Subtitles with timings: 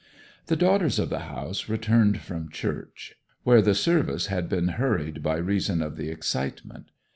[0.47, 3.13] The daughters of the house returned from church,
[3.43, 6.89] where the service had been hurried by reason of the excitement.